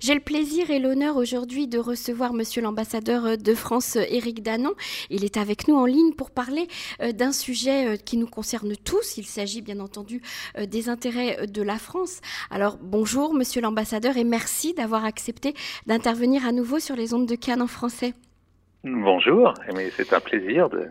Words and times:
J'ai 0.00 0.14
le 0.14 0.20
plaisir 0.20 0.70
et 0.70 0.78
l'honneur 0.78 1.18
aujourd'hui 1.18 1.68
de 1.68 1.78
recevoir 1.78 2.32
Monsieur 2.32 2.62
l'ambassadeur 2.62 3.36
de 3.36 3.54
France, 3.54 3.96
Éric 3.96 4.42
Danon. 4.42 4.72
Il 5.10 5.26
est 5.26 5.36
avec 5.36 5.68
nous 5.68 5.74
en 5.76 5.84
ligne 5.84 6.14
pour 6.14 6.30
parler 6.30 6.68
euh, 7.02 7.12
d'un 7.12 7.32
sujet 7.32 7.86
euh, 7.86 7.96
qui 7.96 8.16
nous 8.16 8.26
concerne 8.26 8.74
tous. 8.76 9.18
Il 9.18 9.26
s'agit 9.26 9.60
bien 9.60 9.78
entendu 9.78 10.22
euh, 10.56 10.64
des 10.64 10.88
intérêts 10.88 11.46
de 11.46 11.60
la 11.60 11.78
France. 11.78 12.20
Alors 12.50 12.78
bonjour 12.80 13.34
Monsieur 13.34 13.60
l'ambassadeur 13.60 14.16
et 14.16 14.24
merci 14.24 14.72
d'avoir 14.72 15.04
accepté 15.04 15.52
d'intervenir 15.86 16.46
à 16.46 16.52
nouveau 16.52 16.78
sur 16.78 16.96
les 16.96 17.12
ondes 17.12 17.26
de 17.26 17.34
Cannes 17.34 17.60
en 17.60 17.66
français. 17.66 18.14
Bonjour, 18.82 19.52
c'est 19.94 20.12
un 20.14 20.20
plaisir 20.20 20.70
de, 20.70 20.88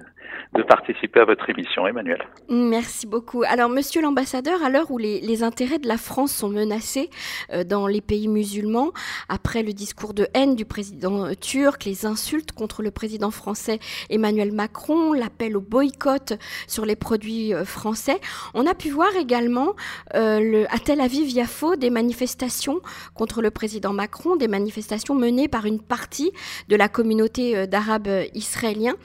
participer 0.68 1.22
à 1.22 1.26
votre 1.26 1.50
émission, 1.50 1.88
Emmanuel. 1.88 2.24
Merci 2.50 3.08
beaucoup. 3.08 3.44
Alors, 3.48 3.70
monsieur 3.70 4.02
l'ambassadeur, 4.02 4.64
à 4.64 4.70
l'heure 4.70 4.92
où 4.92 5.00
les, 5.00 5.42
intérêts 5.42 5.80
de 5.80 5.88
la 5.88 5.98
France 5.98 6.32
sont 6.32 6.50
menacés 6.50 7.10
euh, 7.52 7.64
dans 7.64 7.88
les 7.88 8.02
pays 8.02 8.28
musulmans, 8.28 8.92
après 9.30 9.64
le 9.64 9.74
discours 9.74 10.14
de 10.14 10.28
haine 10.36 10.56
du 10.56 10.66
président 10.66 11.26
euh, 11.26 11.34
turc, 11.34 11.86
les 11.86 12.06
insultes 12.06 12.52
contre 12.52 12.84
le 12.84 12.92
président 12.92 13.32
français 13.32 13.80
Emmanuel 14.12 14.52
Macron, 14.52 15.14
l'appel 15.14 15.58
au 15.58 15.62
boycott 15.62 16.34
sur 16.68 16.86
les 16.86 16.96
produits 16.96 17.54
euh, 17.56 17.66
français, 17.66 18.20
on 18.54 18.68
a 18.68 18.76
pu 18.76 18.90
voir 18.90 19.16
également 19.16 19.76
le, 20.14 20.66
à 20.70 20.78
Tel 20.78 21.02
Aviv-Yafo 21.02 21.76
des 21.78 21.90
manifestations 21.90 22.82
contre 23.16 23.42
le 23.42 23.50
président 23.50 23.94
Macron, 23.94 24.36
des 24.36 24.48
manifestations 24.48 25.16
menées 25.16 25.48
par 25.48 25.66
une 25.66 25.82
partie 25.82 26.32
de 26.68 26.76
la 26.76 26.90
communauté 26.90 27.66
d'Arabes 27.80 28.28
israéliens. 28.34 28.96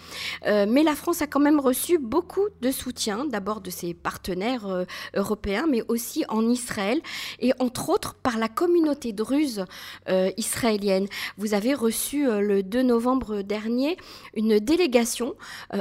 mais 0.44 0.82
la 0.82 0.94
France 0.94 1.22
a 1.22 1.26
quand 1.26 1.40
même 1.40 1.60
reçu 1.60 1.98
beaucoup 1.98 2.48
de 2.60 2.70
soutien, 2.70 3.24
d'abord 3.24 3.60
de 3.60 3.70
ses 3.70 3.94
partenaires 3.94 4.66
euh, 4.66 4.84
européens, 5.14 5.66
mais 5.68 5.82
aussi 5.88 6.24
en 6.28 6.48
Israël, 6.48 7.00
et 7.40 7.52
entre 7.58 7.88
autres 7.88 8.14
par 8.14 8.38
la 8.38 8.48
communauté 8.48 9.12
druze 9.12 9.64
euh, 10.08 10.30
israélienne. 10.36 11.06
Vous 11.36 11.54
avez 11.54 11.74
reçu 11.74 12.26
euh, 12.26 12.40
le 12.40 12.62
2 12.62 12.82
novembre 12.82 13.42
dernier 13.42 13.96
une 14.34 14.58
délégation 14.58 15.34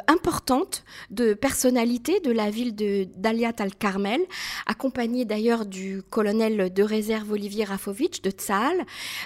importante 0.07 0.83
de 1.09 1.33
personnalités 1.33 2.19
de 2.19 2.31
la 2.31 2.49
ville 2.49 2.75
de 2.75 3.07
Daliat 3.17 3.53
al-Carmel, 3.59 4.21
accompagnée 4.65 5.25
d'ailleurs 5.25 5.65
du 5.65 6.01
colonel 6.09 6.73
de 6.73 6.83
réserve 6.83 7.31
Olivier 7.31 7.63
Rafovitch 7.65 8.21
de 8.21 8.31
Tzahal. 8.31 8.85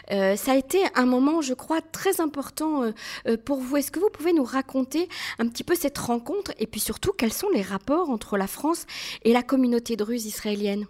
ça 0.10 0.52
a 0.52 0.56
été 0.56 0.80
un 0.96 1.06
moment, 1.06 1.42
je 1.42 1.54
crois, 1.54 1.82
très 1.82 2.22
important 2.22 2.92
pour 3.46 3.57
vous. 3.60 3.78
Est-ce 3.78 3.92
que 3.92 4.00
vous 4.00 4.10
pouvez 4.10 4.34
nous 4.34 4.44
raconter 4.44 5.08
un 5.40 5.48
petit 5.48 5.64
peu 5.64 5.76
cette 5.76 5.98
rencontre 5.98 6.52
et 6.60 6.68
puis 6.68 6.80
surtout 6.80 7.12
quels 7.12 7.34
sont 7.34 7.50
les 7.54 7.62
rapports 7.62 8.10
entre 8.10 8.38
la 8.38 8.48
France 8.48 8.86
et 9.24 9.34
la 9.34 9.44
communauté 9.44 9.96
druze 9.96 10.26
israélienne? 10.26 10.86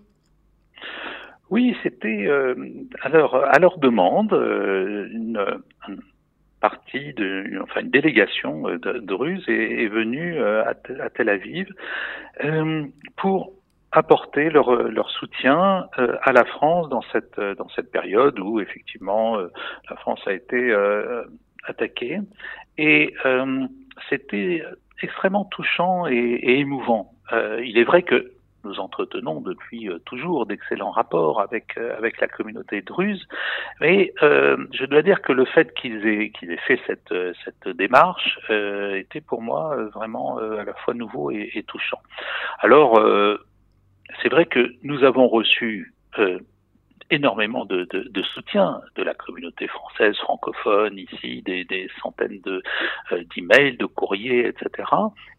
Oui, 1.50 1.76
c'était 1.82 2.28
euh, 2.28 2.56
à, 3.02 3.10
leur, 3.10 3.78
demande 3.78 4.34
euh, 4.34 5.08
une, 5.12 5.40
partie 6.60 7.14
de, 7.14 7.60
enfin 7.64 7.82
une 7.82 7.90
délégation 7.90 8.68
euh, 8.68 8.78
de, 8.80 9.00
druze 9.00 9.46
est, 9.48 9.88
venue 9.88 10.42
à, 10.42 10.74
Tel 11.16 11.30
Aviv 11.30 11.68
pour 13.16 13.54
apporter 13.94 14.50
leur, 14.50 14.90
leur 14.90 15.10
soutien 15.12 15.88
à 16.22 16.34
la 16.34 16.44
France 16.44 16.90
dans 16.90 17.02
cette 17.14 17.40
dans 17.40 17.70
cette 17.70 17.90
période 17.90 18.38
où 18.40 18.60
effectivement 18.60 19.38
la 19.38 19.96
France 19.96 20.20
a 20.28 20.34
été 20.34 20.76
attaquée 21.68 22.20
et 22.78 23.14
c'était 24.10 24.64
extrêmement 25.02 25.46
touchant 25.46 26.08
et, 26.08 26.60
émouvant. 26.60 27.14
Euh, 27.32 27.62
il 27.64 27.78
est 27.78 27.84
vrai 27.84 28.04
que 28.04 28.32
nous 28.64 28.80
entretenons 28.80 29.40
depuis 29.40 29.88
euh, 29.88 30.00
toujours 30.00 30.46
d'excellents 30.46 30.92
rapports 30.92 31.40
avec 31.40 31.78
euh, 31.78 31.96
avec 31.98 32.20
la 32.20 32.28
communauté 32.28 32.82
druze, 32.82 33.28
mais 33.80 34.14
je 34.22 34.86
dois 34.86 35.02
dire 35.02 35.22
que 35.22 35.32
le 35.32 35.46
fait 35.46 35.74
qu'ils 35.74 36.06
aient 36.08 36.32
qu'ils 36.32 36.52
aient 36.52 36.66
fait 36.68 36.80
cette 36.88 37.14
cette 37.46 37.68
démarche 37.78 38.40
était 38.50 39.22
pour 39.22 39.42
moi 39.42 39.76
vraiment 39.94 40.38
à 40.38 40.64
la 40.64 40.74
fois 40.74 40.94
nouveau 40.94 41.32
et, 41.32 41.52
et 41.54 41.64
touchant. 41.64 42.02
Alors 42.60 43.00
c'est 44.22 44.30
vrai 44.30 44.46
que 44.46 44.74
nous 44.84 45.04
avons 45.04 45.28
reçu 45.28 45.94
énormément 47.10 47.66
de, 47.66 47.88
de, 47.92 48.08
de, 48.10 48.22
soutien 48.24 48.82
de 48.96 49.04
la 49.04 49.14
communauté 49.14 49.68
française 49.68 50.16
francophone 50.18 50.98
ici, 50.98 51.42
des, 51.44 51.64
des 51.64 51.90
centaines 52.02 52.42
de 52.42 52.62
euh, 53.12 53.24
d'emails, 53.36 53.78
de 53.78 53.86
courriers, 53.86 54.48
etc. 54.48 54.90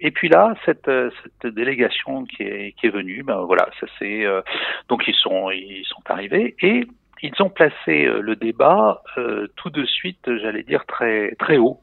Et 0.00 0.10
puis 0.10 0.28
là, 0.28 0.54
cette, 0.64 0.88
euh, 0.88 1.10
cette 1.42 1.54
délégation 1.54 2.24
qui 2.24 2.42
est 2.42 2.72
qui 2.78 2.86
est 2.86 2.90
venue, 2.90 3.22
ben 3.22 3.42
voilà, 3.42 3.68
ça 3.80 3.86
c'est 3.98 4.24
euh, 4.24 4.40
donc 4.88 5.06
ils 5.06 5.14
sont 5.14 5.50
ils 5.50 5.84
sont 5.86 6.02
arrivés 6.06 6.56
et 6.62 6.86
ils 7.22 7.42
ont 7.42 7.50
placé 7.50 8.04
le 8.04 8.36
débat 8.36 9.02
tout 9.56 9.70
de 9.70 9.84
suite, 9.84 10.20
j'allais 10.40 10.62
dire 10.62 10.86
très 10.86 11.34
très 11.34 11.56
haut. 11.56 11.80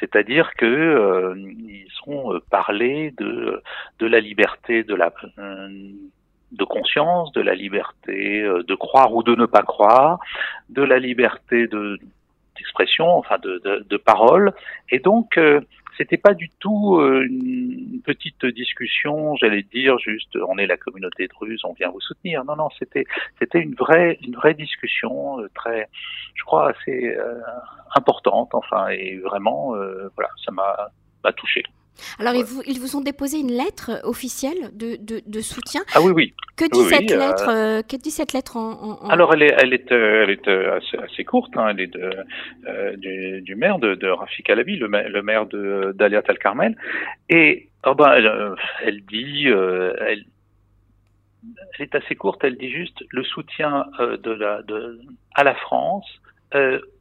C'est-à-dire 0.00 0.54
que 0.54 1.34
ils 1.38 1.86
ont 2.08 2.40
parlé 2.50 3.12
de 3.12 3.62
de 4.00 4.06
la 4.06 4.18
liberté 4.18 4.82
de 4.82 4.94
la 4.96 5.12
de 6.52 6.64
conscience, 6.64 7.32
de 7.32 7.40
la 7.40 7.54
liberté 7.54 8.42
euh, 8.42 8.62
de 8.62 8.74
croire 8.74 9.12
ou 9.14 9.22
de 9.22 9.34
ne 9.34 9.46
pas 9.46 9.62
croire, 9.62 10.18
de 10.68 10.82
la 10.82 10.98
liberté 10.98 11.66
de 11.66 11.98
d'expression, 12.56 13.08
enfin 13.16 13.38
de, 13.38 13.60
de, 13.64 13.84
de, 13.88 13.96
parole, 13.96 14.52
et 14.90 14.98
donc 14.98 15.38
euh, 15.38 15.62
c'était 15.96 16.18
pas 16.18 16.34
du 16.34 16.50
tout 16.60 16.98
euh, 16.98 17.26
une 17.26 18.02
petite 18.04 18.44
discussion, 18.44 19.34
j'allais 19.36 19.62
dire 19.62 19.98
juste 19.98 20.36
on 20.48 20.58
est 20.58 20.66
la 20.66 20.76
communauté 20.76 21.28
druze, 21.28 21.62
on 21.64 21.72
vient 21.72 21.90
vous 21.90 22.00
soutenir. 22.00 22.44
Non 22.44 22.56
non, 22.56 22.68
c'était 22.78 23.04
c'était 23.38 23.60
une 23.60 23.74
vraie 23.74 24.18
une 24.22 24.34
vraie 24.34 24.54
discussion 24.54 25.38
très, 25.54 25.88
je 26.34 26.44
crois 26.44 26.70
assez 26.70 27.16
importante, 27.96 28.54
enfin 28.54 28.88
et 28.88 29.16
vraiment 29.18 29.74
voilà 30.14 30.30
ça 30.44 30.52
m'a 30.52 31.32
touché. 31.32 31.62
Alors, 32.18 32.34
ils, 32.34 32.44
vous, 32.44 32.62
ils, 32.66 32.80
vous, 32.80 32.96
ont 32.96 33.00
déposé 33.00 33.38
une 33.38 33.52
lettre 33.52 34.00
officielle 34.04 34.70
de, 34.72 34.96
de, 34.98 35.40
soutien. 35.40 35.82
Ah 35.94 36.00
oui, 36.02 36.12
oui. 36.12 36.34
Que 36.56 36.64
dit, 36.70 36.84
cette, 36.84 37.10
lettre, 37.10 37.48
euh, 37.48 37.82
que 37.82 37.96
dit 37.96 38.10
cette 38.10 38.32
lettre 38.32 38.56
en, 38.56 39.08
Alors, 39.08 39.34
elle 39.34 39.42
est, 39.42 39.54
elle 39.58 39.74
est, 39.74 39.92
euh, 39.92 40.24
elle 40.24 40.30
est 40.30 40.48
euh, 40.48 40.78
assez, 41.02 41.24
courte. 41.24 41.56
Hein. 41.56 41.68
Elle 41.70 41.80
est 41.80 41.86
de, 41.86 42.96
du, 42.96 43.42
du, 43.42 43.54
maire 43.54 43.78
de, 43.78 43.94
de 43.94 44.08
Rafik 44.08 44.48
Alavi, 44.50 44.76
le, 44.76 44.86
le 44.86 45.22
maire 45.22 45.46
d'Aliat 45.46 46.22
Al-Carmel. 46.26 46.76
Et 47.28 47.68
oh 47.84 47.94
ben, 47.94 48.12
elle, 48.12 48.54
elle 48.84 49.04
dit, 49.06 49.46
elle, 49.46 50.24
elle 51.42 51.80
est 51.80 51.94
assez 51.94 52.14
courte. 52.14 52.42
Elle 52.44 52.56
dit 52.56 52.70
juste 52.70 53.02
le 53.10 53.24
soutien 53.24 53.86
de 53.98 54.30
la, 54.30 54.62
de, 54.62 55.00
à 55.34 55.44
la 55.44 55.54
France 55.54 56.06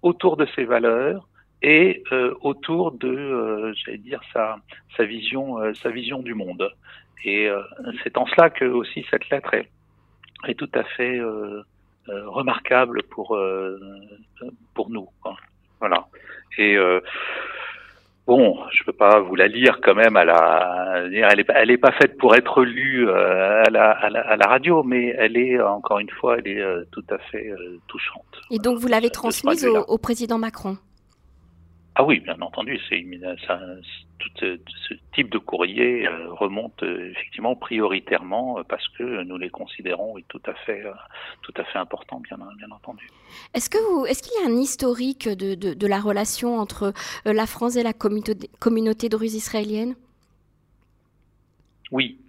autour 0.02 0.38
de 0.38 0.48
ses 0.56 0.64
valeurs 0.64 1.28
et 1.62 2.04
euh, 2.12 2.34
autour 2.42 2.92
de, 2.92 3.08
euh, 3.08 3.74
j'allais 3.74 4.00
dire, 4.00 4.22
sa, 4.34 4.58
sa 4.98 5.06
vision, 5.06 5.60
euh, 5.60 5.74
sa 5.74 5.90
vision 5.90 6.20
du 6.20 6.34
monde. 6.34 6.70
Et 7.24 7.48
c'est 8.04 8.18
en 8.18 8.26
cela 8.26 8.50
que 8.50 8.66
aussi 8.66 9.06
cette 9.12 9.30
lettre 9.30 9.54
est, 9.54 9.70
est 10.48 10.56
tout 10.56 10.72
à 10.74 10.84
fait 10.84 11.22
remarquable 12.08 13.04
pour 13.12 13.38
pour 14.74 14.90
nous. 14.90 15.08
Voilà. 15.80 16.08
Et 16.58 16.76
Bon, 18.26 18.58
je 18.72 18.84
peux 18.86 18.94
pas 18.94 19.20
vous 19.20 19.36
la 19.36 19.48
lire 19.48 19.82
quand 19.84 19.94
même 19.94 20.16
à 20.16 20.26
la, 20.26 21.04
elle 21.06 21.40
est, 21.42 21.46
elle 21.54 21.70
est 21.70 21.78
pas 21.78 21.92
faite 21.92 22.18
pour 22.18 22.34
être 22.36 22.64
lue 22.64 23.08
à 23.12 23.70
la, 23.70 23.92
à 23.92 24.10
la, 24.10 24.22
à 24.22 24.36
la 24.36 24.48
radio, 24.48 24.82
mais 24.82 25.14
elle 25.16 25.38
est 25.38 25.62
encore 25.62 26.00
une 26.00 26.10
fois, 26.10 26.38
elle 26.40 26.48
est 26.48 26.64
tout 26.92 27.06
à 27.12 27.20
fait 27.20 27.52
touchante. 27.88 28.42
Et 28.50 28.58
donc 28.58 28.80
vous 28.80 28.88
l'avez 28.88 29.12
transmise 29.12 29.68
au, 29.68 29.84
au 29.88 29.98
président 30.00 30.40
Macron? 30.40 30.78
Ah 31.96 32.06
oui, 32.06 32.22
bien 32.22 32.40
entendu, 32.40 32.80
c'est 32.88 33.06
tout 34.18 34.30
ce 34.38 34.94
type 35.14 35.30
de 35.30 35.38
courrier 35.38 36.08
euh, 36.08 36.32
remonte 36.34 36.82
euh, 36.84 37.12
effectivement 37.12 37.56
prioritairement 37.56 38.60
euh, 38.60 38.64
parce 38.64 38.88
que 38.90 39.24
nous 39.24 39.38
les 39.38 39.50
considérons 39.50 40.16
tout 40.30 40.42
à 40.46 40.54
fait, 40.54 40.84
tout 41.42 41.54
à 41.58 41.66
fait 41.66 41.80
importants, 41.80 42.22
bien, 42.22 42.38
bien 42.58 42.72
entendu. 42.72 43.08
Est-ce 43.54 43.70
que 43.70 43.78
vous, 43.78 44.06
est-ce 44.06 44.24
qu'il 44.24 44.32
y 44.42 44.46
a 44.46 44.50
un 44.50 44.58
historique 44.58 45.28
de, 45.28 45.56
de, 45.56 45.74
de 45.74 45.88
la 45.88 46.00
relation 46.00 46.60
entre 46.60 46.94
la 47.26 47.46
France 47.46 47.76
et 47.76 47.84
la 47.84 47.94
communauté, 47.94 48.50
communauté 48.60 49.10
druze 49.10 49.36
israélienne 49.36 49.96
Oui, 51.92 52.20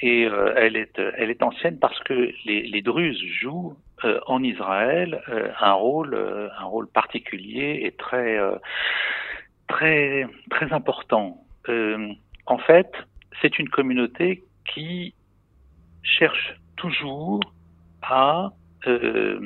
et 0.00 0.22
elle 0.22 0.74
est, 0.74 0.98
elle 1.16 1.30
est 1.30 1.44
ancienne 1.44 1.78
parce 1.78 1.98
que 2.00 2.32
les, 2.44 2.62
les 2.62 2.82
Druzes 2.82 3.22
jouent 3.40 3.76
en 4.26 4.42
Israël 4.42 5.22
un 5.60 5.72
rôle, 5.72 6.16
un 6.58 6.64
rôle 6.64 6.88
particulier 6.88 7.80
et 7.84 7.92
très 7.92 8.38
très 9.68 10.26
très 10.50 10.72
important. 10.72 11.38
Euh, 11.68 12.12
en 12.46 12.58
fait, 12.58 12.90
c'est 13.40 13.58
une 13.58 13.68
communauté 13.68 14.42
qui 14.72 15.14
cherche 16.02 16.54
toujours 16.76 17.40
à, 18.02 18.50
euh, 18.86 19.40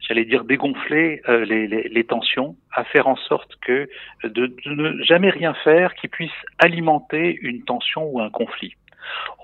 j'allais 0.00 0.24
dire, 0.24 0.44
dégonfler 0.44 1.22
euh, 1.28 1.44
les, 1.44 2.04
tensions, 2.04 2.56
à 2.72 2.84
faire 2.84 3.06
en 3.06 3.16
sorte 3.16 3.56
que 3.62 3.88
de, 4.24 4.54
ne 4.66 5.02
jamais 5.02 5.30
rien 5.30 5.54
faire 5.64 5.94
qui 5.94 6.08
puisse 6.08 6.38
alimenter 6.58 7.38
une 7.40 7.64
tension 7.64 8.04
ou 8.04 8.20
un 8.20 8.30
conflit. 8.30 8.74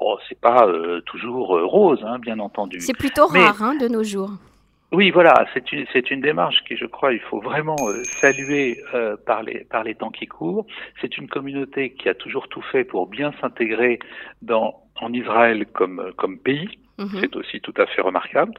Oh, 0.00 0.18
c'est 0.28 0.40
pas 0.40 0.66
toujours 1.06 1.48
rose, 1.48 2.02
hein, 2.04 2.18
bien 2.18 2.38
entendu. 2.38 2.80
C'est 2.80 2.96
plutôt 2.96 3.26
rare 3.26 3.62
hein, 3.62 3.74
de 3.76 3.88
nos 3.88 4.02
jours. 4.02 4.30
Oui, 4.92 5.10
voilà, 5.10 5.46
c'est 5.54 5.72
une, 5.72 5.86
c'est 5.90 6.10
une 6.10 6.20
démarche 6.20 6.62
qui, 6.68 6.76
je 6.76 6.84
crois, 6.84 7.14
il 7.14 7.20
faut 7.20 7.40
vraiment 7.40 7.76
euh, 7.88 8.04
saluer 8.04 8.78
euh, 8.92 9.16
par, 9.16 9.42
les, 9.42 9.64
par 9.64 9.84
les 9.84 9.94
temps 9.94 10.10
qui 10.10 10.26
courent. 10.26 10.66
C'est 11.00 11.16
une 11.16 11.28
communauté 11.28 11.94
qui 11.94 12.10
a 12.10 12.14
toujours 12.14 12.46
tout 12.48 12.60
fait 12.60 12.84
pour 12.84 13.06
bien 13.06 13.32
s'intégrer 13.40 14.00
dans, 14.42 14.82
en 15.00 15.10
Israël 15.14 15.64
comme, 15.72 16.12
comme 16.18 16.38
pays. 16.38 16.78
Mhm. 16.98 17.20
C'est 17.20 17.36
aussi 17.36 17.60
tout 17.62 17.72
à 17.78 17.86
fait 17.86 18.02
remarquable. 18.02 18.52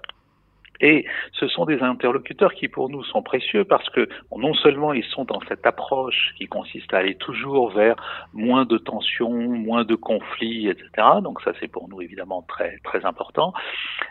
Et 0.81 1.05
ce 1.33 1.47
sont 1.47 1.65
des 1.65 1.81
interlocuteurs 1.81 2.53
qui 2.53 2.67
pour 2.67 2.89
nous 2.89 3.03
sont 3.03 3.21
précieux 3.21 3.63
parce 3.63 3.87
que 3.89 4.09
non 4.35 4.53
seulement 4.53 4.93
ils 4.93 5.03
sont 5.05 5.23
dans 5.23 5.39
cette 5.47 5.65
approche 5.65 6.33
qui 6.37 6.47
consiste 6.47 6.93
à 6.93 6.97
aller 6.97 7.15
toujours 7.15 7.71
vers 7.71 7.95
moins 8.33 8.65
de 8.65 8.77
tensions, 8.77 9.31
moins 9.31 9.85
de 9.85 9.95
conflits, 9.95 10.67
etc. 10.67 10.89
Donc 11.21 11.41
ça 11.41 11.53
c'est 11.59 11.67
pour 11.67 11.87
nous 11.89 12.01
évidemment 12.01 12.43
très 12.47 12.79
très 12.83 13.05
important, 13.05 13.53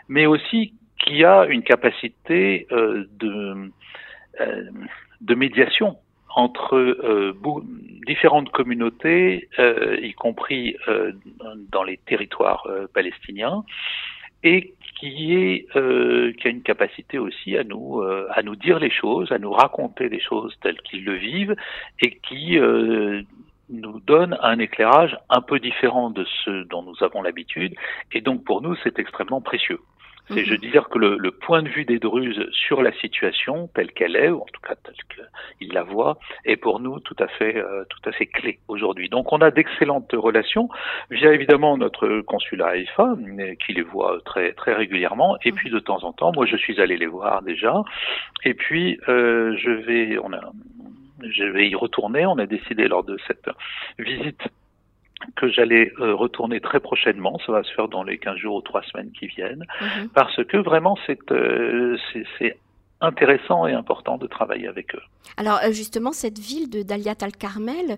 mais 0.07 0.25
aussi 0.25 0.73
qui 0.99 1.23
a 1.25 1.45
une 1.45 1.63
capacité 1.63 2.65
euh, 2.71 3.07
de, 3.19 3.71
euh, 4.39 4.63
de 5.21 5.35
médiation 5.35 5.97
entre 6.35 6.75
euh, 6.75 7.33
différentes 8.07 8.49
communautés, 8.49 9.49
euh, 9.59 9.97
y 10.01 10.13
compris 10.13 10.75
euh, 10.87 11.11
dans 11.71 11.83
les 11.83 11.97
territoires 11.97 12.65
euh, 12.67 12.87
palestiniens, 12.93 13.63
et 14.43 14.73
qui 14.99 15.33
est 15.35 15.67
qui 15.71 16.47
a 16.47 16.51
une 16.51 16.63
capacité 16.63 17.17
aussi 17.17 17.57
à 17.57 17.63
nous 17.63 18.01
à 18.01 18.41
nous 18.43 18.55
dire 18.55 18.79
les 18.79 18.91
choses, 18.91 19.31
à 19.31 19.39
nous 19.39 19.51
raconter 19.51 20.09
les 20.09 20.21
choses 20.21 20.55
telles 20.61 20.81
qu'ils 20.81 21.03
le 21.03 21.15
vivent, 21.15 21.55
et 22.01 22.17
qui 22.17 22.57
nous 23.69 23.99
donne 24.01 24.37
un 24.41 24.59
éclairage 24.59 25.17
un 25.29 25.41
peu 25.41 25.59
différent 25.59 26.09
de 26.09 26.25
ce 26.45 26.63
dont 26.65 26.83
nous 26.83 27.03
avons 27.03 27.21
l'habitude, 27.21 27.75
et 28.11 28.21
donc 28.21 28.43
pour 28.43 28.61
nous 28.61 28.75
c'est 28.83 28.99
extrêmement 28.99 29.41
précieux. 29.41 29.79
C'est, 30.29 30.45
je 30.45 30.53
mhm. 30.53 30.59
dire, 30.59 30.89
que 30.89 30.97
le, 30.97 31.17
le, 31.17 31.31
point 31.31 31.63
de 31.63 31.69
vue 31.69 31.85
des 31.85 31.99
Druzes 31.99 32.49
sur 32.51 32.81
la 32.81 32.93
situation 32.93 33.69
telle 33.75 33.91
qu'elle 33.91 34.15
est, 34.15 34.29
ou 34.29 34.41
en 34.41 34.45
tout 34.45 34.61
cas 34.61 34.75
telle 34.75 34.95
qu'ils 35.57 35.73
la 35.73 35.83
voient, 35.83 36.17
est 36.45 36.55
pour 36.55 36.79
nous 36.79 36.99
tout 37.01 37.15
à 37.19 37.27
fait, 37.27 37.57
euh, 37.57 37.83
tout 37.89 38.09
à 38.09 38.11
fait 38.13 38.27
clé 38.27 38.59
aujourd'hui. 38.67 39.09
Donc, 39.09 39.33
on 39.33 39.39
a 39.39 39.51
d'excellentes 39.51 40.11
relations 40.13 40.69
via 41.09 41.33
évidemment 41.33 41.77
notre 41.77 42.21
consulat 42.21 42.67
à 42.67 42.71
Haïfa, 42.71 43.15
qui 43.65 43.73
les 43.73 43.81
voit 43.81 44.19
très, 44.25 44.53
très 44.53 44.73
régulièrement, 44.73 45.37
et 45.43 45.51
puis 45.51 45.69
de 45.69 45.79
temps 45.79 46.03
en 46.03 46.13
temps, 46.13 46.31
moi, 46.33 46.45
je 46.45 46.55
suis 46.55 46.79
allé 46.79 46.95
les 46.97 47.07
voir 47.07 47.41
déjà, 47.41 47.83
et 48.45 48.53
puis 48.53 48.99
euh, 49.09 49.55
je 49.57 49.71
vais, 49.71 50.17
on 50.19 50.31
a, 50.31 50.51
je 51.29 51.43
vais 51.43 51.67
y 51.67 51.75
retourner. 51.75 52.25
On 52.25 52.37
a 52.37 52.45
décidé 52.45 52.87
lors 52.87 53.03
de 53.03 53.17
cette 53.27 53.49
visite 53.99 54.41
que 55.35 55.49
j'allais 55.49 55.91
euh, 55.99 56.13
retourner 56.13 56.59
très 56.59 56.79
prochainement, 56.79 57.39
ça 57.45 57.51
va 57.51 57.63
se 57.63 57.73
faire 57.73 57.87
dans 57.87 58.03
les 58.03 58.17
15 58.17 58.37
jours 58.37 58.55
ou 58.55 58.61
3 58.61 58.81
semaines 58.83 59.11
qui 59.11 59.27
viennent, 59.27 59.65
mhm. 59.81 60.09
parce 60.09 60.43
que 60.45 60.57
vraiment 60.57 60.97
euh, 61.31 61.97
c'est 62.39 62.57
intéressant 63.01 63.67
et 63.67 63.73
important 63.73 64.17
de 64.17 64.27
travailler 64.27 64.67
avec 64.67 64.95
eux. 64.95 65.01
Alors 65.35 65.59
euh, 65.65 65.71
justement, 65.71 66.13
cette 66.13 66.39
ville 66.39 66.69
de 66.69 66.83
Daliat 66.83 67.15
al-Carmel, 67.21 67.97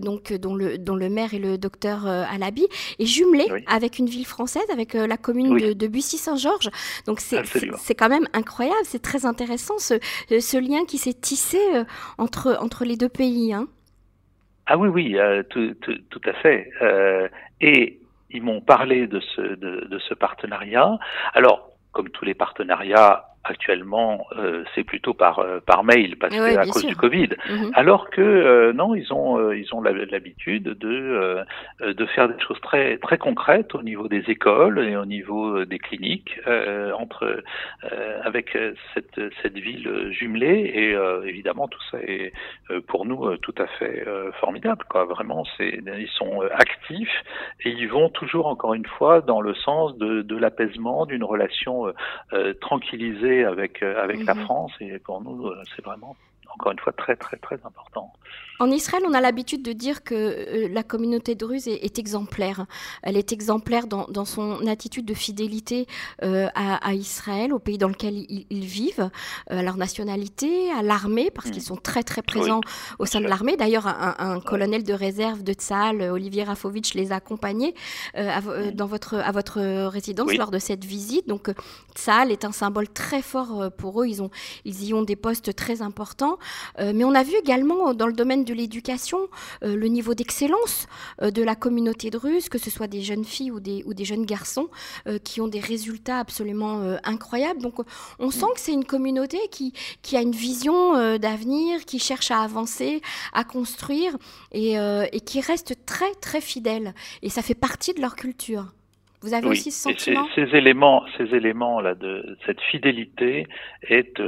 donc 0.00 0.34
dont 0.34 0.54
le, 0.54 0.76
dont 0.76 0.96
le 0.96 1.08
maire 1.08 1.32
est 1.32 1.38
le 1.38 1.56
docteur 1.56 2.06
Alabi, 2.06 2.66
est 2.98 3.06
jumelée 3.06 3.48
avec 3.66 3.98
une 3.98 4.06
ville 4.06 4.26
française, 4.26 4.68
avec 4.70 4.92
la 4.92 5.16
commune 5.16 5.72
de, 5.72 5.86
Bussy-Saint-Georges. 5.86 6.68
Donc 7.06 7.20
c'est 7.20 7.94
quand 7.94 8.08
même 8.10 8.26
incroyable, 8.34 8.76
c'est 8.84 9.02
très 9.02 9.24
intéressant 9.24 9.78
ce, 9.78 9.94
ce 10.28 10.58
lien 10.58 10.84
qui 10.84 10.98
s'est 10.98 11.14
tissé 11.14 11.60
entre, 12.18 12.58
entre 12.60 12.84
les 12.84 12.96
deux 12.96 13.08
pays. 13.08 13.54
Hein. 13.54 13.66
Ah 14.70 14.76
oui, 14.76 14.88
oui, 14.88 15.18
euh, 15.18 15.42
tout, 15.44 16.20
à 16.26 16.32
fait. 16.34 16.70
Euh, 16.82 17.26
et 17.62 17.98
ils 18.28 18.42
m'ont 18.42 18.60
parlé 18.60 19.06
de 19.06 19.18
ce, 19.18 19.40
de, 19.40 19.98
ce 19.98 20.12
partenariat. 20.12 20.98
Alors, 21.32 21.70
comme 21.92 22.10
tous 22.10 22.26
les 22.26 22.34
partenariats, 22.34 23.24
actuellement, 23.50 24.26
euh, 24.36 24.64
c'est 24.74 24.84
plutôt 24.84 25.14
par 25.14 25.38
euh, 25.38 25.60
par 25.60 25.84
mail 25.84 26.16
parce 26.16 26.34
que 26.34 26.56
à 26.56 26.64
cause 26.66 26.86
du 26.86 26.96
Covid. 26.96 27.30
Mhm. 27.48 27.70
Alors 27.74 28.10
que 28.10 28.20
euh, 28.20 28.72
non, 28.72 28.94
ils 28.94 29.12
ont 29.12 29.52
ils 29.52 29.74
ont 29.74 29.80
l'habitude 29.80 30.64
de 30.64 31.44
de 31.80 32.06
faire 32.06 32.28
des 32.28 32.40
choses 32.40 32.60
très 32.60 32.98
très 32.98 33.18
concrètes 33.18 33.74
au 33.74 33.82
niveau 33.82 34.08
des 34.08 34.24
écoles 34.28 34.78
et 34.78 34.96
au 34.96 35.04
niveau 35.04 35.64
des 35.64 35.78
cliniques 35.78 36.40
entre 36.98 37.42
avec 38.22 38.56
cette 38.94 39.20
cette 39.42 39.58
ville 39.58 40.10
jumelée 40.10 40.72
et 40.74 41.28
évidemment 41.28 41.68
tout 41.68 41.82
ça 41.90 41.98
est 42.02 42.32
pour 42.86 43.06
nous 43.06 43.36
tout 43.38 43.54
à 43.58 43.66
fait 43.66 44.04
formidable 44.40 44.84
quoi. 44.88 45.04
Vraiment, 45.04 45.44
c'est 45.56 45.80
ils 45.86 46.08
sont 46.08 46.42
actifs 46.52 47.24
et 47.64 47.70
ils 47.70 47.88
vont 47.88 48.08
toujours 48.08 48.46
encore 48.46 48.74
une 48.74 48.86
fois 48.86 49.20
dans 49.20 49.40
le 49.40 49.54
sens 49.54 49.96
de 49.98 50.22
de 50.22 50.36
l'apaisement 50.36 51.06
d'une 51.06 51.24
relation 51.24 51.92
tranquillisée 52.60 53.37
avec, 53.44 53.82
euh, 53.82 54.02
avec 54.02 54.24
la 54.24 54.34
mhm. 54.34 54.44
France. 54.44 54.72
Et 54.80 54.98
pour 54.98 55.20
nous, 55.20 55.46
euh, 55.46 55.62
c'est 55.74 55.84
vraiment 55.84 56.16
encore 56.54 56.72
une 56.72 56.78
fois 56.78 56.92
très 56.92 57.16
très 57.16 57.36
très 57.36 57.56
important. 57.64 58.12
En 58.60 58.70
Israël, 58.72 59.04
on 59.06 59.14
a 59.14 59.20
l'habitude 59.20 59.62
de 59.62 59.72
dire 59.72 60.02
que 60.02 60.14
euh, 60.14 60.68
la 60.72 60.82
communauté 60.82 61.36
druze 61.36 61.68
est, 61.68 61.84
est, 61.84 61.98
exemplaire. 61.98 62.66
Elle 63.02 63.16
est 63.16 63.32
exemplaire 63.32 63.86
dans, 63.86 64.06
dans 64.08 64.24
son 64.24 64.66
attitude 64.66 65.04
de 65.04 65.14
fidélité 65.14 65.86
euh, 66.24 66.48
à, 66.56 66.88
à, 66.88 66.94
Israël, 66.94 67.52
au 67.52 67.60
pays 67.60 67.78
dans 67.78 67.86
lequel 67.86 68.14
ils, 68.28 68.46
ils 68.50 68.64
vivent, 68.64 69.10
euh, 69.52 69.58
à 69.60 69.62
leur 69.62 69.76
nationalité, 69.76 70.72
à 70.72 70.82
l'armée, 70.82 71.30
parce 71.30 71.50
qu'ils 71.50 71.62
mm. 71.62 71.66
sont 71.66 71.76
très 71.76 72.02
très 72.02 72.22
présents 72.22 72.60
au 72.98 73.06
sein 73.06 73.20
de 73.20 73.28
l'armée. 73.28 73.56
D'ailleurs, 73.56 73.86
un, 73.86 74.16
un, 74.18 74.40
colonel 74.40 74.82
de 74.82 74.92
réserve 74.92 75.44
de 75.44 75.52
Tzal, 75.52 76.02
Olivier 76.02 76.42
Rafovitch, 76.42 76.94
les 76.94 77.12
a 77.12 77.16
accompagnés 77.16 77.74
à, 78.14 78.40
dans 78.72 78.86
votre, 78.86 79.16
à 79.16 79.32
votre 79.32 79.60
résidence 79.88 80.34
lors 80.34 80.50
de 80.50 80.58
cette 80.58 80.84
visite. 80.84 81.28
Donc, 81.28 81.50
Tzal 81.94 82.32
est 82.32 82.44
un 82.44 82.52
symbole 82.52 82.88
très 82.88 83.22
fort 83.22 83.70
pour 83.76 84.02
eux. 84.02 84.06
Ils, 84.06 84.22
ont, 84.22 84.30
ils 84.64 84.84
y 84.84 84.94
ont 84.94 85.02
des 85.02 85.16
postes 85.16 85.54
très 85.54 85.82
importants. 85.82 86.37
Mais 86.78 87.04
on 87.04 87.14
a 87.14 87.22
vu 87.22 87.34
également 87.34 87.94
dans 87.94 88.06
le 88.06 88.12
domaine 88.12 88.44
de 88.44 88.54
l'éducation, 88.54 89.18
euh, 89.62 89.76
le 89.76 89.86
niveau 89.86 90.14
d'excellence 90.14 90.86
euh, 91.22 91.30
de 91.30 91.42
la 91.42 91.54
communauté 91.54 92.10
druze, 92.10 92.48
que 92.48 92.58
ce 92.58 92.70
soit 92.70 92.86
des 92.86 93.02
jeunes 93.02 93.24
filles 93.24 93.50
ou 93.50 93.60
des, 93.60 93.82
ou 93.86 93.94
des 93.94 94.04
jeunes 94.04 94.24
garçons, 94.24 94.68
euh, 95.06 95.18
qui 95.18 95.40
ont 95.40 95.48
des 95.48 95.60
résultats 95.60 96.18
absolument 96.18 96.98
incroyables. 97.04 97.60
Donc 97.60 97.76
on 98.18 98.30
sent 98.30 98.46
que 98.54 98.60
c'est 98.60 98.72
une 98.72 98.84
communauté 98.84 99.38
qui, 99.50 99.72
qui 100.02 100.16
a 100.16 100.20
une 100.20 100.32
vision 100.32 101.18
d'avenir, 101.18 101.84
qui 101.84 101.98
cherche 101.98 102.30
à 102.30 102.40
avancer, 102.40 103.00
à 103.32 103.44
construire 103.44 104.16
et, 104.52 104.74
et, 104.74 105.20
qui 105.20 105.40
reste 105.40 105.74
très 105.86 106.12
très 106.20 106.40
fidèle. 106.40 106.94
Et 107.22 107.28
ça 107.28 107.42
fait 107.42 107.54
partie 107.54 107.94
de 107.94 108.00
leur 108.00 108.16
culture. 108.16 108.72
Vous 109.22 109.34
avez 109.34 109.48
aussi 109.48 109.70
ce 109.70 109.82
sentiment 109.90 110.28
ces, 110.34 110.46
ces, 110.46 110.56
éléments, 110.56 111.04
ces 111.16 111.34
éléments 111.34 111.80
là 111.80 111.94
de 111.94 112.36
cette 112.46 112.60
fidélité 112.60 113.46
est 113.82 114.20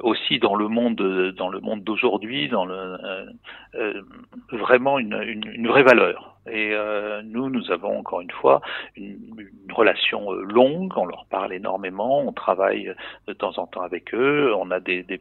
aussi 0.00 0.38
dans 0.38 0.54
le 0.54 0.68
monde 0.68 0.96
dans 1.36 1.48
le 1.48 1.60
monde 1.60 1.82
d'aujourd'hui 1.84 2.48
dans 2.48 2.64
le 2.64 2.74
euh, 2.74 3.26
euh, 3.74 4.02
vraiment 4.50 4.98
une, 4.98 5.20
une, 5.22 5.46
une, 5.46 5.68
vraie 5.68 5.82
valeur 5.82 6.36
et 6.50 6.70
euh, 6.72 7.22
nous 7.24 7.48
nous 7.48 7.70
avons 7.70 7.98
encore 7.98 8.20
une 8.20 8.30
fois 8.30 8.60
une, 8.96 9.36
une, 9.38 9.72
relation 9.72 10.32
longue 10.32 10.92
on 10.96 11.06
leur 11.06 11.26
parle 11.26 11.52
énormément 11.52 12.20
on 12.20 12.32
travaille 12.32 12.94
de 13.26 13.32
temps 13.32 13.58
en 13.58 13.66
temps 13.66 13.82
avec 13.82 14.14
eux 14.14 14.52
on 14.56 14.70
a 14.70 14.80
des, 14.80 15.02
des 15.02 15.20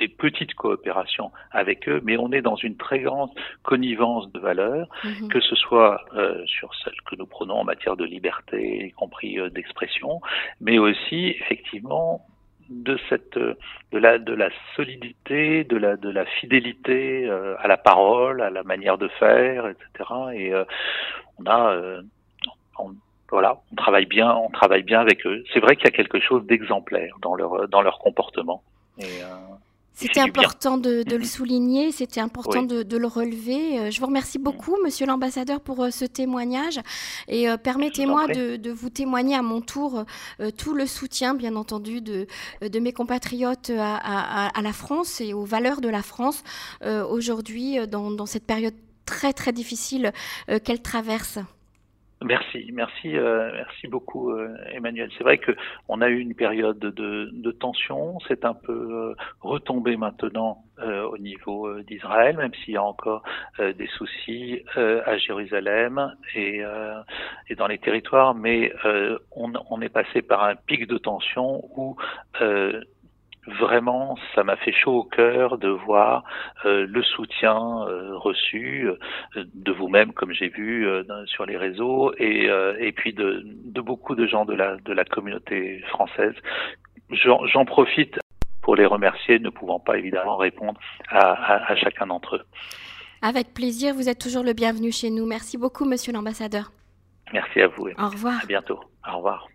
des 0.00 0.08
petites 0.08 0.54
coopérations 0.54 1.30
avec 1.52 1.88
eux, 1.88 2.00
mais 2.02 2.16
on 2.16 2.32
est 2.32 2.40
dans 2.40 2.56
une 2.56 2.76
très 2.76 3.00
grande 3.00 3.30
connivence 3.62 4.32
de 4.32 4.40
valeurs, 4.40 4.88
mhm. 5.04 5.28
que 5.28 5.40
ce 5.40 5.54
soit 5.54 6.00
euh, 6.14 6.44
sur 6.46 6.74
celles 6.82 7.00
que 7.08 7.14
nous 7.16 7.26
prenons 7.26 7.56
en 7.56 7.64
matière 7.64 7.96
de 7.96 8.04
liberté, 8.04 8.86
y 8.86 8.92
compris 8.92 9.38
euh, 9.38 9.50
d'expression, 9.50 10.20
mais 10.60 10.78
aussi 10.78 11.36
effectivement 11.40 12.26
de 12.70 12.98
cette 13.08 13.36
de 13.38 13.98
la 13.98 14.18
de 14.18 14.32
la 14.32 14.48
solidité, 14.76 15.64
de 15.64 15.76
la 15.76 15.96
de 15.96 16.08
la 16.08 16.24
fidélité 16.24 17.26
euh, 17.26 17.56
à 17.58 17.68
la 17.68 17.76
parole, 17.76 18.40
à 18.40 18.50
la 18.50 18.62
manière 18.62 18.96
de 18.96 19.08
faire, 19.08 19.66
etc. 19.66 20.10
Et 20.34 20.54
euh, 20.54 20.64
on 21.38 21.46
a 21.46 21.72
euh, 21.72 22.02
on, 22.78 22.92
voilà, 23.30 23.60
on 23.72 23.74
travaille 23.74 24.06
bien, 24.06 24.32
on 24.34 24.48
travaille 24.50 24.84
bien 24.84 25.00
avec 25.00 25.26
eux. 25.26 25.44
C'est 25.52 25.60
vrai 25.60 25.76
qu'il 25.76 25.84
y 25.84 25.88
a 25.88 25.96
quelque 25.96 26.20
chose 26.20 26.46
d'exemplaire 26.46 27.16
dans 27.20 27.34
leur 27.34 27.68
dans 27.68 27.82
leur 27.82 27.98
comportement. 27.98 28.62
Et, 28.98 29.22
c'était 30.00 30.20
important 30.20 30.78
de, 30.78 31.04
le 31.04 31.24
souligner, 31.24 31.92
c'était 31.92 32.20
important 32.20 32.62
de, 32.62 32.96
le 32.96 33.06
relever. 33.06 33.78
Euh, 33.78 33.90
je 33.90 34.00
vous 34.00 34.06
remercie 34.06 34.38
beaucoup, 34.38 34.76
monsieur 34.82 35.06
l'ambassadeur, 35.06 35.60
pour 35.60 35.82
euh, 35.82 35.90
ce 35.90 36.06
témoignage. 36.06 36.80
Et 37.28 37.48
euh, 37.48 37.56
permettez-moi 37.56 38.28
de, 38.28 38.70
vous 38.70 38.88
témoigner 38.88 39.34
à 39.34 39.42
mon 39.42 39.60
tour 39.60 40.04
tout 40.56 40.74
le 40.74 40.86
soutien, 40.86 41.34
bien 41.34 41.56
entendu, 41.56 42.00
de, 42.00 42.26
de 42.62 42.78
mes 42.78 42.92
compatriotes 42.92 43.70
à, 43.76 44.60
la 44.62 44.72
France 44.72 45.20
et 45.20 45.34
aux 45.34 45.44
valeurs 45.44 45.80
de 45.80 45.88
la 45.88 46.02
France 46.02 46.42
aujourd'hui, 46.82 47.78
dans, 47.88 48.10
dans, 48.10 48.26
cette 48.26 48.46
période 48.46 48.74
très, 49.04 49.32
très 49.32 49.52
difficile 49.52 50.12
qu'elle 50.64 50.80
traverse. 50.80 51.38
Merci, 52.22 52.68
merci, 52.74 53.16
euh, 53.16 53.50
merci 53.54 53.88
beaucoup, 53.88 54.30
euh, 54.30 54.54
Emmanuel. 54.72 55.10
C'est 55.16 55.24
vrai 55.24 55.38
que 55.38 55.52
on 55.88 56.02
a 56.02 56.08
eu 56.08 56.18
une 56.18 56.34
période 56.34 56.78
de, 56.78 57.30
de 57.32 57.50
tension. 57.50 58.18
C'est 58.28 58.44
un 58.44 58.52
peu 58.52 58.72
euh, 58.72 59.14
retombé 59.40 59.96
maintenant 59.96 60.64
au 60.82 61.18
niveau 61.18 61.78
d'Israël, 61.82 62.38
même 62.38 62.54
s'il 62.54 62.72
y 62.72 62.78
a 62.78 62.82
encore 62.82 63.22
des 63.58 63.86
soucis 63.98 64.62
à 64.76 65.18
Jérusalem 65.18 66.14
et, 66.34 66.62
et, 67.50 67.54
dans 67.54 67.66
les 67.66 67.76
territoires. 67.76 68.34
Mais 68.34 68.72
on, 69.36 69.52
on, 69.68 69.82
est 69.82 69.90
passé 69.90 70.22
par 70.22 70.42
un 70.42 70.54
pic 70.56 70.86
de 70.86 70.96
tension 70.96 71.62
où 71.76 71.96
vraiment, 73.46 74.16
ça 74.34 74.44
m'a 74.44 74.56
fait 74.56 74.72
chaud 74.72 74.98
au 74.98 75.04
cœur 75.04 75.58
de 75.58 75.68
voir 75.68 76.24
euh, 76.64 76.86
le 76.88 77.02
soutien 77.02 77.56
euh, 77.56 78.16
reçu 78.16 78.88
euh, 78.88 79.44
de 79.54 79.72
vous-même, 79.72 80.12
comme 80.12 80.32
j'ai 80.32 80.48
vu 80.48 80.86
sur 81.26 81.46
les 81.46 81.56
réseaux, 81.56 82.12
et, 82.18 82.48
et 82.78 82.92
puis 82.92 83.12
de, 83.12 83.42
de, 83.44 83.80
beaucoup 83.80 84.14
de 84.14 84.26
gens 84.26 84.44
de 84.44 84.54
la, 84.54 84.76
de 84.76 84.92
la 84.92 85.04
communauté 85.04 85.80
française. 85.88 86.34
J'en 87.10 87.64
profite 87.64 88.18
pour 88.62 88.76
les 88.76 88.86
remercier, 88.86 89.38
ne 89.38 89.50
pouvant 89.50 89.80
pas 89.80 89.98
évidemment 89.98 90.36
répondre 90.36 90.78
à, 91.08 91.32
à, 91.32 91.72
à 91.72 91.76
chacun 91.76 92.06
d'entre 92.06 92.36
eux. 92.36 92.44
Avec 93.22 93.52
plaisir, 93.52 93.94
vous 93.94 94.08
êtes 94.08 94.18
toujours 94.18 94.44
le 94.44 94.52
bienvenu 94.52 94.92
chez 94.92 95.10
nous. 95.10 95.26
Merci 95.26 95.58
beaucoup, 95.58 95.84
monsieur 95.84 96.12
l'ambassadeur. 96.12 96.72
Merci 97.32 97.60
à 97.60 97.68
vous. 97.68 97.88
Au 97.98 98.08
revoir. 98.08 98.40
À 98.42 98.46
bientôt. 98.46 98.80
Au 99.08 99.16
revoir. 99.16 99.48